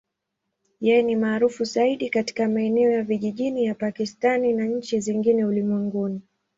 [0.81, 6.21] Yeye ni maarufu zaidi katika maeneo ya vijijini ya Pakistan na nchi zingine ulimwenguni.